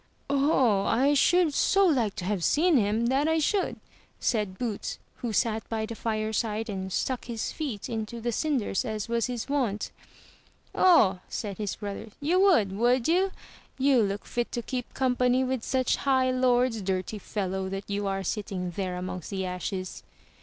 '* 0.11 0.29
0h! 0.31 0.87
I 0.87 1.13
should 1.13 1.53
so 1.53 1.85
like 1.85 2.15
to 2.15 2.25
have 2.25 2.43
seen 2.43 2.75
him, 2.75 3.05
that 3.05 3.27
I 3.27 3.37
should," 3.37 3.79
said 4.19 4.57
Boots, 4.57 4.97
who 5.17 5.31
sat 5.31 5.69
by 5.69 5.85
the 5.85 5.93
fireside, 5.93 6.71
and 6.71 6.91
stuck 6.91 7.25
his 7.25 7.51
feet 7.51 7.87
into 7.87 8.19
the 8.19 8.31
cinders 8.31 8.83
as 8.83 9.07
was 9.07 9.27
his 9.27 9.47
wont. 9.47 9.91
'*0h!'' 10.73 11.19
said 11.29 11.59
his 11.59 11.75
brothers, 11.75 12.13
yo^ 12.19 12.41
would, 12.41 12.71
would 12.75 13.07
you? 13.07 13.29
You 13.77 14.01
look 14.01 14.25
fit 14.25 14.51
to 14.53 14.63
keep 14.63 14.91
company 14.95 15.43
with 15.43 15.63
such 15.63 15.97
high 15.97 16.31
lords, 16.31 16.81
dirty 16.81 17.19
fellow 17.19 17.69
that 17.69 17.87
you 17.87 18.07
are 18.07 18.23
sitting 18.23 18.71
there 18.71 18.97
amongst 18.97 19.29
the 19.29 19.45
ashes.' 19.45 20.01